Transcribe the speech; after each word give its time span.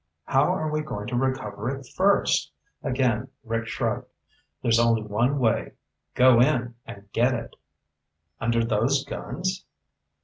"How 0.23 0.51
are 0.51 0.71
we 0.71 0.81
going 0.81 1.05
to 1.09 1.15
recover 1.15 1.69
it 1.69 1.85
first?" 1.95 2.51
Again 2.81 3.27
Rick 3.43 3.67
shrugged. 3.67 4.07
"There's 4.63 4.79
only 4.79 5.03
one 5.03 5.37
way. 5.37 5.73
Go 6.15 6.39
in 6.41 6.73
and 6.87 7.07
get 7.13 7.35
it." 7.35 7.55
"Under 8.39 8.65
those 8.65 9.05
guns?" 9.05 9.63